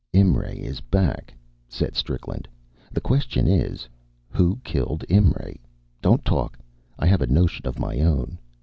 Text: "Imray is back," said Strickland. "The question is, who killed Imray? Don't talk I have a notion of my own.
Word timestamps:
"Imray 0.15 0.55
is 0.57 0.81
back," 0.81 1.31
said 1.69 1.95
Strickland. 1.95 2.47
"The 2.91 3.01
question 3.01 3.47
is, 3.47 3.87
who 4.29 4.55
killed 4.63 5.05
Imray? 5.11 5.59
Don't 6.01 6.25
talk 6.25 6.57
I 6.97 7.05
have 7.05 7.21
a 7.21 7.27
notion 7.27 7.67
of 7.67 7.77
my 7.77 7.99
own. 7.99 8.39